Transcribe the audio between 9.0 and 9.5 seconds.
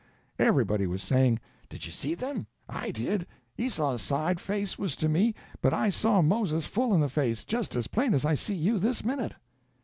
minute!"